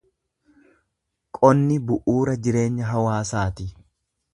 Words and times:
Qonni 1.39 1.79
bu’uura 1.91 2.37
jireenya 2.49 2.93
hawaasaati. 2.97 3.73